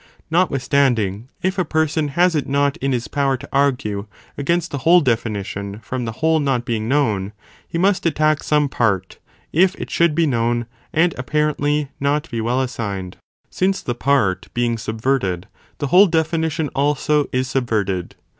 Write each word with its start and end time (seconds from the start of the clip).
Notwithstanding, 0.31 1.29
if 1.43 1.59
a 1.59 1.63
person 1.63 2.07
has 2.17 2.33
it 2.33 2.49
not 2.49 2.75
in 2.77 2.91
his 2.91 3.03
5 3.03 3.11
Definition 3.11 3.21
power 3.21 3.37
to 3.37 3.49
argue 3.53 4.07
against 4.35 4.71
the 4.71 4.79
whole 4.79 4.99
definition 4.99 5.77
from 5.77 5.77
Leta 5.77 5.83
Migs 5.83 5.89
Ἵ 5.89 6.05
the 6.15 6.19
whole 6.21 6.39
not 6.39 6.65
being 6.65 6.87
known, 6.89 7.33
he 7.67 7.77
must 7.77 8.07
attack 8.07 8.41
some 8.41 8.67
part, 8.67 9.19
if 9.53 9.75
it 9.75 9.91
should 9.91 10.15
be 10.15 10.23
ee 10.27 10.63
and 10.91 11.13
apparently 11.19 11.89
not 11.99 12.31
be 12.31 12.41
well 12.41 12.61
assigned, 12.61 13.17
502 13.51 13.51
ARISTOTLE'S 13.51 13.51
ORGANON. 13.51 13.51
[BOOK 13.51 13.51
Vil. 13.51 13.57
since 13.59 13.81
the 13.83 13.95
part 14.43 14.53
being 14.55 14.77
subverted, 14.79 15.47
the 15.77 15.87
whole 15.93 16.07
definition 16.07 16.69
also, 16.69 17.27
is 17.31 17.47
subverted. 17.47 18.15